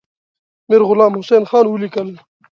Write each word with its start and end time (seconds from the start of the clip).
میرغلام 0.69 1.13
حسین 1.19 1.43
خان 1.49 1.65
ولیکل. 1.67 2.09